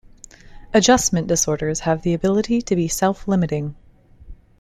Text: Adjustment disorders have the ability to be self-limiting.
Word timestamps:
Adjustment 0.73 1.27
disorders 1.27 1.81
have 1.81 2.01
the 2.01 2.15
ability 2.15 2.59
to 2.63 2.75
be 2.75 2.87
self-limiting. 2.87 3.75